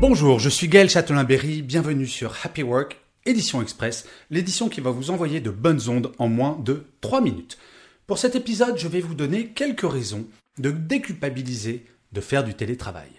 [0.00, 5.10] Bonjour, je suis Gaël Châtelain-Berry, bienvenue sur Happy Work, édition express, l'édition qui va vous
[5.10, 7.58] envoyer de bonnes ondes en moins de 3 minutes.
[8.06, 10.24] Pour cet épisode, je vais vous donner quelques raisons
[10.58, 13.10] de déculpabiliser de faire du télétravail.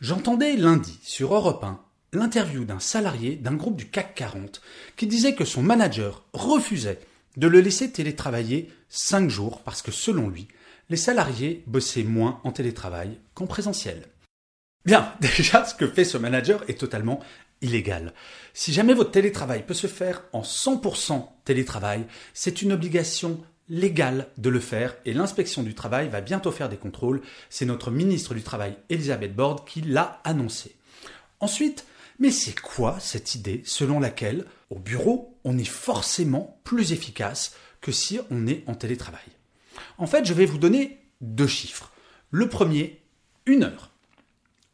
[0.00, 1.78] J'entendais lundi sur Europe 1
[2.14, 4.60] l'interview d'un salarié d'un groupe du CAC 40
[4.96, 6.98] qui disait que son manager refusait
[7.36, 10.48] de le laisser télétravailler 5 jours parce que selon lui,
[10.90, 14.02] les salariés bossaient moins en télétravail qu'en présentiel.
[14.84, 17.20] Bien, déjà, ce que fait ce manager est totalement
[17.60, 18.12] illégal.
[18.52, 22.04] Si jamais votre télétravail peut se faire en 100% télétravail,
[22.34, 26.76] c'est une obligation légale de le faire et l'inspection du travail va bientôt faire des
[26.76, 27.22] contrôles.
[27.48, 30.76] C'est notre ministre du Travail, Elisabeth Borde, qui l'a annoncé.
[31.40, 31.86] Ensuite,
[32.18, 37.92] mais c'est quoi cette idée selon laquelle, au bureau, on est forcément plus efficace que
[37.92, 39.20] si on est en télétravail?
[39.98, 41.90] En fait, je vais vous donner deux chiffres.
[42.30, 43.02] Le premier,
[43.46, 43.93] une heure.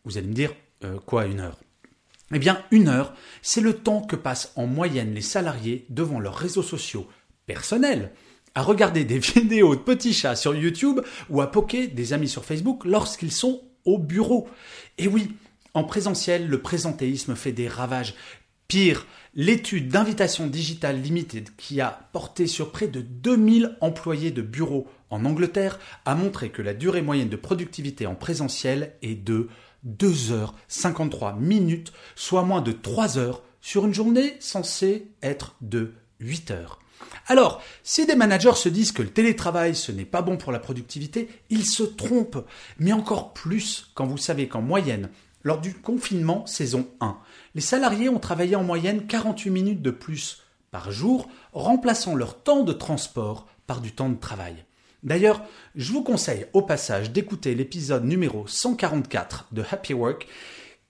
[0.04, 1.58] Vous allez me dire, euh, quoi une heure?
[2.32, 6.36] Eh bien, une heure, c'est le temps que passent en moyenne les salariés devant leurs
[6.36, 7.08] réseaux sociaux
[7.46, 8.12] personnels,
[8.54, 12.44] à regarder des vidéos de petits chats sur YouTube ou à poker des amis sur
[12.44, 14.48] Facebook lorsqu'ils sont au bureau.
[14.98, 15.32] Et oui,
[15.74, 18.14] en présentiel, le présentéisme fait des ravages.
[18.68, 24.86] Pire, l'étude d'invitation digitale limited qui a porté sur près de 2000 employés de bureaux
[25.10, 29.48] en Angleterre a montré que la durée moyenne de productivité en présentiel est de
[29.86, 36.80] 2h53 minutes, soit moins de 3 heures sur une journée censée être de 8 heures.
[37.27, 40.58] Alors, si des managers se disent que le télétravail ce n'est pas bon pour la
[40.58, 42.45] productivité, ils se trompent.
[42.79, 45.11] Mais encore plus quand vous savez qu'en moyenne,
[45.42, 47.17] lors du confinement saison 1,
[47.55, 52.63] les salariés ont travaillé en moyenne 48 minutes de plus par jour, remplaçant leur temps
[52.63, 54.64] de transport par du temps de travail.
[55.02, 55.42] D'ailleurs,
[55.74, 60.27] je vous conseille au passage d'écouter l'épisode numéro 144 de Happy Work,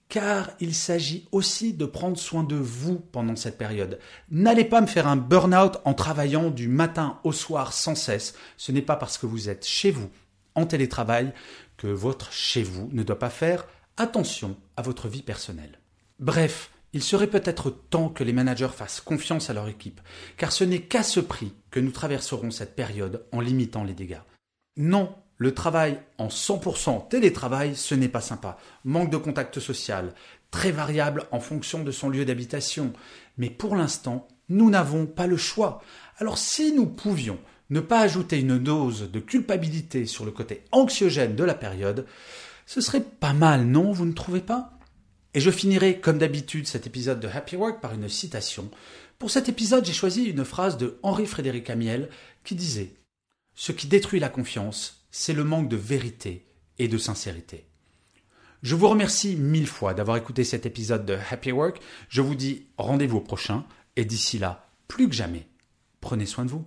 [0.09, 4.01] car il s'agit aussi de prendre soin de vous pendant cette période.
[4.31, 8.35] N'allez pas me faire un burn-out en travaillant du matin au soir sans cesse.
[8.57, 10.11] Ce n'est pas parce que vous êtes chez vous
[10.57, 11.33] en télétravail
[11.77, 13.67] que votre chez vous ne doit pas faire
[13.97, 15.79] attention à votre vie personnelle.
[16.19, 20.01] Bref, il serait peut-être temps que les managers fassent confiance à leur équipe,
[20.37, 24.21] car ce n'est qu'à ce prix que nous traverserons cette période en limitant les dégâts.
[24.77, 28.59] Non, le travail en 100% télétravail, ce n'est pas sympa.
[28.85, 30.15] Manque de contact social,
[30.51, 32.93] très variable en fonction de son lieu d'habitation.
[33.39, 35.83] Mais pour l'instant, nous n'avons pas le choix.
[36.19, 37.39] Alors si nous pouvions
[37.71, 42.05] ne pas ajouter une dose de culpabilité sur le côté anxiogène de la période,
[42.67, 44.73] ce serait pas mal, non, vous ne trouvez pas?
[45.35, 48.71] Et je finirai, comme d'habitude, cet épisode de Happy Work par une citation.
[49.19, 52.09] Pour cet épisode, j'ai choisi une phrase de Henri-Frédéric Amiel
[52.43, 52.95] qui disait
[53.55, 56.47] Ce qui détruit la confiance, c'est le manque de vérité
[56.79, 57.67] et de sincérité.
[58.63, 61.81] Je vous remercie mille fois d'avoir écouté cet épisode de Happy Work.
[62.09, 63.65] Je vous dis rendez-vous au prochain
[63.97, 65.47] et d'ici là, plus que jamais,
[66.01, 66.67] prenez soin de vous.